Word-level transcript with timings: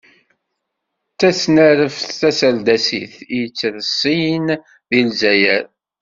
D 1.11 1.15
tasnareft 1.19 2.05
taserdasit 2.19 3.13
i 3.35 3.37
yettreṣṣin 3.41 4.45
deg 4.89 5.01
Lezzayer. 5.07 5.63